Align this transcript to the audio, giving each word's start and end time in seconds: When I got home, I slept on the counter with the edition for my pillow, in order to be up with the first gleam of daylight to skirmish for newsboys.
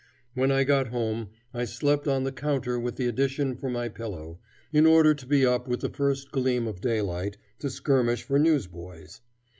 When 0.33 0.49
I 0.51 0.63
got 0.63 0.87
home, 0.87 1.29
I 1.53 1.63
slept 1.65 2.07
on 2.07 2.23
the 2.23 2.31
counter 2.31 2.79
with 2.79 2.95
the 2.95 3.05
edition 3.05 3.55
for 3.55 3.69
my 3.69 3.87
pillow, 3.87 4.39
in 4.73 4.87
order 4.87 5.13
to 5.13 5.27
be 5.27 5.45
up 5.45 5.67
with 5.67 5.81
the 5.81 5.89
first 5.89 6.31
gleam 6.31 6.65
of 6.65 6.81
daylight 6.81 7.37
to 7.59 7.69
skirmish 7.69 8.23
for 8.23 8.39
newsboys. 8.39 9.21